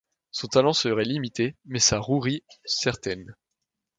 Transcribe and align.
Son 0.31 0.47
talent 0.47 0.73
serait 0.73 1.03
limité, 1.03 1.55
mais 1.65 1.77
sa 1.77 1.99
rouerie 1.99 2.43
certaine. 2.65 3.35